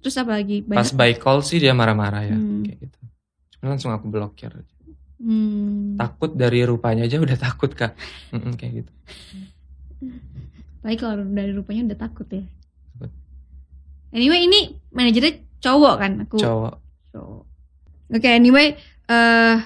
Terus 0.00 0.14
apa 0.16 0.32
lagi? 0.32 0.62
Pas 0.62 0.86
Banyak. 0.86 0.96
by 0.96 1.12
call 1.18 1.42
sih 1.42 1.58
dia 1.58 1.74
marah-marah 1.74 2.22
ya 2.24 2.38
Hmm. 2.38 2.62
kayak 2.62 2.78
gitu. 2.80 2.98
Cuma 3.52 3.74
langsung 3.74 3.90
aku 3.90 4.06
blokir. 4.06 4.54
Hmm. 5.18 5.98
Takut 5.98 6.32
dari 6.32 6.62
rupanya 6.62 7.04
aja 7.04 7.18
udah 7.18 7.34
takut 7.50 7.74
kak. 7.74 7.98
Mm-mm, 8.30 8.54
kayak 8.54 8.86
gitu. 8.86 8.92
Baik 10.80 10.98
kalau 11.00 11.20
dari 11.26 11.52
rupanya 11.52 11.92
udah 11.92 11.98
takut 12.00 12.28
ya. 12.30 12.46
Anyway 14.10 14.42
ini 14.42 14.74
manajernya 14.90 15.38
cowok 15.62 15.94
kan 15.98 16.12
aku. 16.26 16.36
Cowok. 16.38 16.74
Cowok. 17.14 17.42
Oke 18.10 18.28
anyway 18.30 18.74
eh 19.06 19.56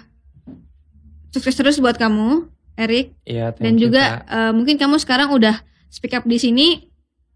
sukses 1.33 1.57
terus 1.57 1.77
buat 1.81 1.97
kamu 1.97 2.49
Erik 2.75 3.15
Iya 3.25 3.55
dan 3.57 3.77
you, 3.77 3.89
juga 3.89 4.25
Kak. 4.25 4.31
eh, 4.31 4.53
mungkin 4.53 4.77
kamu 4.77 4.97
sekarang 5.01 5.29
udah 5.33 5.61
speak 5.89 6.15
up 6.17 6.25
di 6.27 6.39
sini 6.41 6.89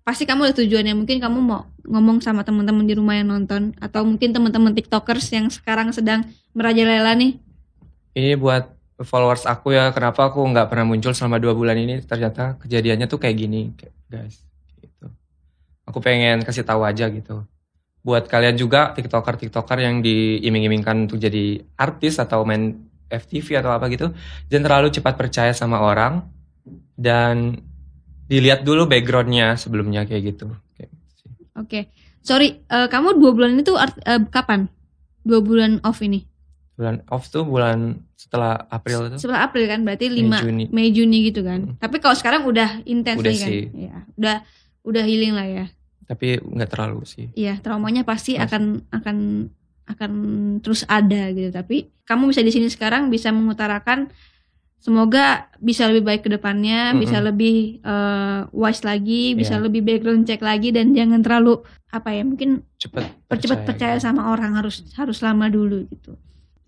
pasti 0.03 0.25
kamu 0.25 0.49
ada 0.49 0.55
tujuannya 0.57 0.97
mungkin 0.97 1.21
kamu 1.21 1.39
mau 1.39 1.69
ngomong 1.85 2.25
sama 2.25 2.45
teman-teman 2.45 2.85
di 2.89 2.97
rumah 2.97 3.17
yang 3.17 3.29
nonton 3.29 3.77
atau 3.77 4.05
mungkin 4.09 4.33
teman-teman 4.33 4.73
tiktokers 4.73 5.29
yang 5.33 5.53
sekarang 5.53 5.93
sedang 5.93 6.25
merajalela 6.57 7.13
nih 7.13 7.37
Ini 8.17 8.35
buat 8.41 8.73
followers 9.05 9.45
aku 9.47 9.77
ya 9.77 9.93
kenapa 9.93 10.33
aku 10.33 10.43
nggak 10.43 10.73
pernah 10.73 10.89
muncul 10.89 11.13
selama 11.13 11.39
dua 11.39 11.53
bulan 11.55 11.77
ini 11.77 12.01
ternyata 12.03 12.57
kejadiannya 12.59 13.07
tuh 13.07 13.21
kayak 13.21 13.37
gini 13.37 13.71
guys 14.09 14.48
aku 15.89 16.05
pengen 16.05 16.45
kasih 16.45 16.69
tahu 16.69 16.85
aja 16.85 17.09
gitu 17.09 17.49
buat 18.05 18.29
kalian 18.29 18.55
juga 18.55 18.93
tiktoker 18.93 19.41
tiktoker 19.41 19.79
yang 19.81 20.05
diiming-imingkan 20.05 21.09
untuk 21.09 21.19
jadi 21.19 21.65
artis 21.75 22.21
atau 22.21 22.45
main 22.45 22.77
FTV 23.09 23.65
atau 23.65 23.73
apa 23.73 23.89
gitu 23.89 24.13
jangan 24.53 24.65
terlalu 24.69 24.89
cepat 24.93 25.15
percaya 25.17 25.53
sama 25.57 25.81
orang 25.81 26.29
dan 26.95 27.59
dilihat 28.29 28.63
dulu 28.63 28.85
backgroundnya 28.85 29.57
sebelumnya 29.57 30.05
kayak 30.05 30.37
gitu 30.37 30.53
gitu 30.77 31.27
oke 31.57 31.81
sorry 32.21 32.61
eh, 32.69 32.87
kamu 32.93 33.17
dua 33.17 33.33
bulan 33.33 33.57
itu 33.57 33.73
art- 33.75 34.05
eh, 34.05 34.21
kapan 34.29 34.69
dua 35.25 35.41
bulan 35.41 35.81
off 35.83 36.05
ini 36.05 36.29
bulan 36.79 37.03
off 37.11 37.27
tuh 37.27 37.43
bulan 37.43 38.07
setelah 38.15 38.55
April 38.71 39.11
itu 39.11 39.17
setelah 39.19 39.43
April 39.51 39.67
kan 39.67 39.83
berarti 39.83 40.07
5 40.07 40.39
Juni. 40.47 40.65
Mei 40.71 40.95
Juni 40.95 41.27
gitu 41.27 41.43
kan. 41.43 41.75
Hmm. 41.75 41.75
Tapi 41.83 41.99
kalau 41.99 42.15
sekarang 42.15 42.47
udah 42.47 42.87
intens 42.87 43.19
kan. 43.19 43.35
sih. 43.35 43.67
Ya, 43.75 44.07
udah 44.15 44.47
udah 44.87 45.03
healing 45.03 45.35
lah 45.35 45.47
ya. 45.51 45.67
Tapi 46.09 46.41
nggak 46.41 46.71
terlalu 46.73 47.05
sih 47.05 47.29
Iya, 47.37 47.61
traumanya 47.61 48.01
pasti 48.03 48.33
Masih. 48.33 48.45
akan 48.49 48.63
akan 48.91 49.17
akan 49.89 50.13
terus 50.61 50.85
ada 50.85 51.29
gitu. 51.31 51.49
Tapi 51.49 51.77
kamu 52.03 52.29
bisa 52.29 52.41
di 52.41 52.49
sini 52.49 52.69
sekarang 52.69 53.09
bisa 53.09 53.29
mengutarakan 53.29 54.09
semoga 54.79 55.49
bisa 55.59 55.85
lebih 55.85 56.05
baik 56.05 56.23
ke 56.23 56.31
depannya, 56.31 56.93
Mm-mm. 56.93 57.01
bisa 57.03 57.19
lebih 57.19 57.57
eh, 57.79 58.41
wise 58.51 58.83
lagi, 58.83 59.33
bisa 59.35 59.57
Iya. 59.57 59.65
lebih 59.65 59.81
background 59.83 60.25
check 60.25 60.41
lagi 60.41 60.71
dan 60.71 60.93
jangan 60.93 61.21
terlalu 61.21 61.61
apa 61.89 62.09
ya, 62.11 62.21
mungkin 62.23 62.65
cepet 62.77 63.05
percepat 63.27 63.65
percaya 63.65 63.97
gitu. 63.97 64.05
sama 64.05 64.29
orang 64.29 64.57
harus 64.57 64.85
harus 64.95 65.19
lama 65.21 65.49
dulu 65.49 65.85
gitu. 65.87 66.17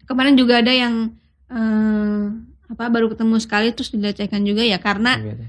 Kemarin 0.04 0.34
juga 0.34 0.60
ada 0.60 0.72
yang 0.72 1.12
eh, 1.48 2.24
apa 2.68 2.86
baru 2.86 3.08
ketemu 3.08 3.36
sekali 3.36 3.68
terus 3.70 3.88
dilecehkan 3.90 4.44
juga 4.44 4.62
ya 4.62 4.76
karena 4.76 5.16
Gitu. 5.18 5.44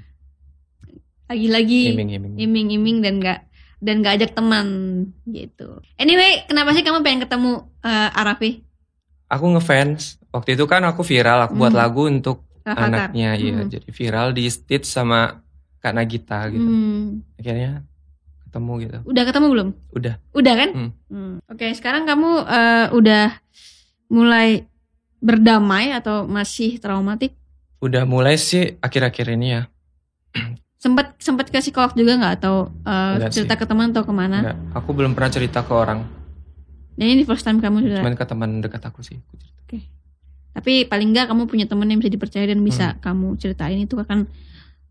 lagi-lagi 1.27 1.95
Iming-iming. 1.95 2.33
iming-iming 2.37 2.97
dan 2.99 3.13
nggak 3.17 3.39
dan 3.81 3.99
nggak 3.99 4.13
ajak 4.21 4.31
teman 4.37 4.67
gitu. 5.25 5.81
Anyway, 5.97 6.45
kenapa 6.45 6.71
sih 6.71 6.85
kamu 6.85 7.01
pengen 7.01 7.25
ketemu 7.25 7.51
eh, 7.81 8.09
Arafi? 8.13 8.61
Aku 9.27 9.49
ngefans. 9.51 10.21
Waktu 10.29 10.53
itu 10.53 10.63
kan 10.63 10.85
aku 10.85 11.01
viral, 11.01 11.49
aku 11.49 11.57
buat 11.57 11.73
Hmm. 11.73 11.81
lagu 11.81 12.05
untuk 12.05 12.45
Rafathar? 12.61 13.09
anaknya, 13.09 13.35
iya. 13.35 13.65
Hmm. 13.65 13.67
Jadi 13.67 13.89
viral 13.89 14.31
di 14.31 14.45
stitch 14.47 14.85
sama 14.85 15.41
Kak 15.81 15.91
Nagita 15.91 16.45
gitu. 16.47 16.61
Hmm. 16.61 17.25
Akhirnya 17.35 17.81
ketemu 18.45 18.71
gitu. 18.85 18.97
Udah 19.07 19.23
ketemu 19.25 19.47
belum? 19.49 19.69
Udah. 19.97 20.13
Udah 20.31 20.53
kan? 20.53 20.69
Hmm. 20.71 20.91
Hmm. 21.09 21.35
Oke, 21.49 21.73
sekarang 21.73 22.05
kamu 22.05 22.29
eh, 22.45 22.87
udah 22.93 23.25
mulai 24.11 24.69
berdamai 25.17 25.95
atau 25.95 26.29
masih 26.29 26.77
traumatik? 26.77 27.33
Udah 27.81 28.05
mulai 28.05 28.37
sih 28.37 28.77
akhir-akhir 28.77 29.25
ini 29.33 29.47
ya. 29.57 29.61
Sempat 30.81 31.13
sempat 31.21 31.53
ke 31.53 31.61
psikolog 31.61 31.93
juga 31.93 32.17
nggak 32.17 32.33
atau 32.41 32.73
Enggak 32.81 33.29
cerita 33.29 33.53
ke 33.53 33.69
teman 33.69 33.93
atau 33.93 34.01
ke 34.01 34.09
mana? 34.09 34.37
Enggak, 34.41 34.57
aku 34.73 34.89
belum 34.97 35.13
pernah 35.13 35.29
cerita 35.29 35.61
ke 35.61 35.69
orang. 35.77 36.01
Dan 36.97 37.05
ini 37.13 37.21
first 37.21 37.45
time 37.45 37.61
kamu 37.61 37.85
sudah. 37.85 38.01
Cuman 38.01 38.17
ke 38.17 38.25
teman 38.25 38.49
dekat 38.65 38.81
aku 38.81 39.05
sih. 39.05 39.21
aku 39.21 39.37
cerita. 39.37 39.61
Tapi 40.51 40.83
paling 40.83 41.15
nggak 41.15 41.31
kamu 41.31 41.47
punya 41.47 41.63
teman 41.69 41.87
yang 41.87 42.01
bisa 42.03 42.11
dipercaya 42.11 42.43
dan 42.43 42.59
bisa 42.59 42.99
kamu 42.99 43.39
ceritain 43.39 43.79
itu 43.79 43.95
akan 43.95 44.27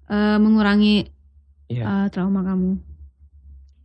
eh, 0.08 0.38
mengurangi 0.40 1.10
Iya. 1.70 1.84
eh, 1.86 2.06
trauma 2.10 2.42
kamu. 2.42 2.80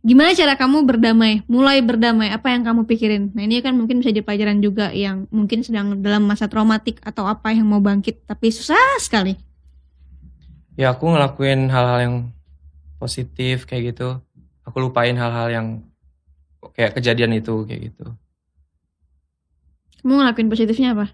Gimana 0.06 0.34
cara 0.38 0.54
kamu 0.54 0.86
berdamai? 0.86 1.42
Mulai 1.50 1.82
berdamai, 1.82 2.30
apa 2.30 2.54
yang 2.54 2.62
kamu 2.62 2.86
pikirin? 2.86 3.34
Nah 3.34 3.42
ini 3.42 3.58
kan 3.58 3.74
mungkin 3.74 3.98
bisa 3.98 4.14
jadi 4.14 4.22
pelajaran 4.22 4.62
juga 4.62 4.94
yang 4.94 5.26
mungkin 5.34 5.66
sedang 5.66 5.98
dalam 5.98 6.22
masa 6.22 6.46
traumatik 6.46 7.02
atau 7.02 7.26
apa 7.26 7.50
yang 7.50 7.66
mau 7.66 7.82
bangkit, 7.82 8.22
tapi 8.22 8.54
susah 8.54 9.02
sekali. 9.02 9.34
Ya 10.76 10.92
aku 10.92 11.08
ngelakuin 11.08 11.72
hal-hal 11.72 11.98
yang 12.04 12.14
positif 13.00 13.64
kayak 13.64 13.96
gitu. 13.96 14.20
Aku 14.68 14.76
lupain 14.80 15.16
hal-hal 15.16 15.48
yang 15.48 15.66
kayak 16.76 16.96
kejadian 16.96 17.32
itu 17.32 17.64
kayak 17.64 17.92
gitu. 17.92 18.06
Kamu 20.04 20.20
ngelakuin 20.20 20.52
positifnya 20.52 20.92
apa? 20.92 21.06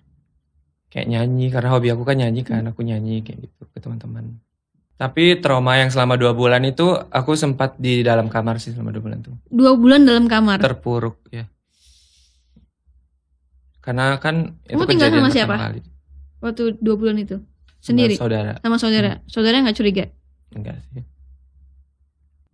Kayak 0.92 1.08
nyanyi 1.08 1.46
karena 1.48 1.68
hobi 1.72 1.88
aku 1.88 2.02
kan 2.04 2.18
nyanyi 2.20 2.42
kan, 2.44 2.66
aku 2.68 2.84
nyanyi 2.84 3.22
kayak 3.24 3.48
gitu 3.48 3.62
ke 3.70 3.78
teman-teman. 3.80 4.36
Tapi 5.00 5.40
trauma 5.40 5.78
yang 5.80 5.88
selama 5.88 6.14
dua 6.20 6.30
bulan 6.36 6.62
itu 6.62 6.84
aku 7.10 7.32
sempat 7.34 7.74
di 7.80 8.04
dalam 8.04 8.28
kamar 8.28 8.60
sih 8.60 8.70
selama 8.76 8.92
dua 8.92 9.02
bulan 9.02 9.18
tuh. 9.24 9.34
Dua 9.48 9.72
bulan 9.74 10.04
dalam 10.04 10.28
kamar. 10.28 10.60
Terpuruk 10.60 11.16
ya. 11.32 11.48
Karena 13.82 14.14
kan 14.22 14.58
itu 14.68 14.78
Kamu 14.78 14.86
tinggal 14.86 15.08
kejadian 15.10 15.24
sama 15.26 15.34
siapa? 15.34 15.56
kali. 15.58 15.80
Waktu 16.42 16.62
dua 16.78 16.94
bulan 16.98 17.16
itu 17.18 17.36
Sama 17.82 17.98
sendiri 17.98 18.14
Saudara. 18.14 18.52
sama 18.62 18.76
saudara. 18.78 19.12
Saudara 19.26 19.58
nggak 19.58 19.74
curiga? 19.74 20.04
Enggak 20.54 20.78
sih. 20.86 21.02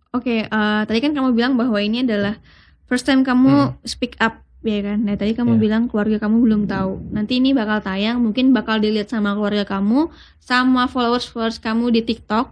Oke, 0.09 0.49
eh, 0.49 0.81
tadi 0.89 0.99
kan 1.05 1.13
kamu 1.13 1.37
bilang 1.37 1.53
bahwa 1.53 1.77
ini 1.77 2.01
adalah 2.01 2.41
first 2.89 3.05
time 3.05 3.21
kamu 3.21 3.77
speak 3.85 4.17
up, 4.17 4.41
ya 4.65 4.81
kan? 4.81 5.05
Nah, 5.05 5.13
tadi 5.13 5.37
kamu 5.37 5.55
Iya. 5.55 5.61
bilang 5.61 5.83
keluarga 5.85 6.17
kamu 6.17 6.41
belum 6.41 6.61
tahu. 6.65 7.13
Nanti 7.13 7.37
ini 7.37 7.53
bakal 7.53 7.77
tayang, 7.85 8.17
mungkin 8.17 8.49
bakal 8.49 8.81
dilihat 8.81 9.05
sama 9.05 9.37
keluarga 9.37 9.69
kamu, 9.69 10.09
sama 10.41 10.89
followers-followers 10.89 11.61
kamu 11.61 11.93
di 11.93 12.01
TikTok. 12.01 12.49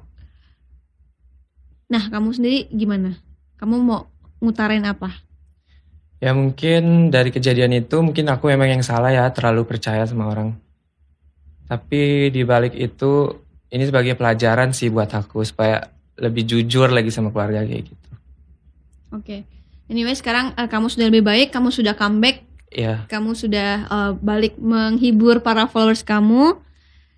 Nah, 1.90 2.04
kamu 2.14 2.30
sendiri 2.30 2.70
gimana? 2.70 3.18
Kamu 3.58 3.74
mau 3.82 4.06
ngutarain 4.38 4.86
apa? 4.86 5.18
Ya 6.22 6.38
mungkin 6.38 7.10
dari 7.10 7.34
kejadian 7.34 7.74
itu 7.74 7.98
mungkin 8.06 8.30
aku 8.30 8.54
memang 8.54 8.70
yang 8.70 8.84
salah 8.86 9.10
ya 9.10 9.26
terlalu 9.34 9.66
percaya 9.66 10.06
sama 10.06 10.30
orang. 10.30 10.54
Tapi 11.68 12.32
di 12.32 12.42
balik 12.48 12.74
itu 12.74 13.28
ini 13.68 13.84
sebagai 13.84 14.16
pelajaran 14.16 14.72
sih 14.72 14.88
buat 14.88 15.12
aku 15.12 15.44
supaya 15.44 15.84
lebih 16.18 16.48
jujur 16.48 16.88
lagi 16.90 17.12
sama 17.12 17.30
keluarga 17.30 17.62
kayak 17.68 17.92
gitu. 17.92 18.10
Oke. 19.14 19.44
Anyway, 19.88 20.16
sekarang 20.16 20.56
eh, 20.56 20.68
kamu 20.68 20.88
sudah 20.92 21.06
lebih 21.08 21.24
baik, 21.24 21.52
kamu 21.52 21.72
sudah 21.72 21.96
comeback, 21.96 22.44
Ya, 22.68 23.08
kamu 23.08 23.32
sudah 23.32 23.88
eh, 23.88 24.12
balik 24.20 24.60
menghibur 24.60 25.40
para 25.40 25.68
followers 25.72 26.04
kamu. 26.04 26.60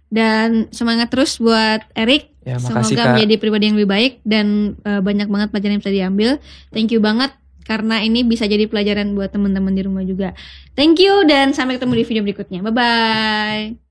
Dan 0.10 0.65
semangat 0.74 1.13
terus 1.13 1.38
buat 1.38 1.86
Erik. 1.94 2.34
ya 2.41 2.58
makasih 2.58 2.98
Semoga 2.98 3.03
Kak. 3.06 3.13
menjadi 3.13 3.36
pribadi 3.38 3.63
yang 3.70 3.77
lebih 3.77 3.91
baik 3.94 4.13
dan 4.25 4.74
eh, 4.82 5.01
banyak 5.06 5.29
banget 5.29 5.48
pelajaran 5.53 5.74
yang 5.77 5.82
bisa 5.86 5.94
diambil. 5.94 6.29
Thank 6.74 6.89
you 6.89 7.01
banget 7.01 7.29
karena 7.62 8.01
ini 8.01 8.25
bisa 8.25 8.50
jadi 8.50 8.65
pelajaran 8.65 9.13
buat 9.13 9.29
teman-teman 9.29 9.77
di 9.77 9.86
rumah 9.86 10.01
juga. 10.01 10.34
Thank 10.74 10.98
you 10.98 11.29
dan 11.29 11.53
sampai 11.53 11.77
ketemu 11.77 12.01
di 12.01 12.06
video 12.10 12.24
berikutnya. 12.25 12.65
Bye 12.65 12.74
bye. 12.74 13.88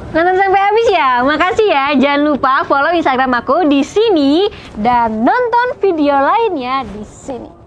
Nonton 0.00 0.36
sampai 0.40 0.60
habis 0.60 0.88
ya. 0.88 1.20
Makasih 1.20 1.68
ya. 1.68 1.84
Jangan 2.00 2.20
lupa 2.32 2.64
follow 2.64 2.96
Instagram 2.96 3.32
aku 3.44 3.68
di 3.68 3.84
sini 3.84 4.48
dan 4.80 5.20
nonton 5.20 5.76
video 5.84 6.16
lainnya 6.16 6.84
di 6.84 7.04
sini. 7.04 7.61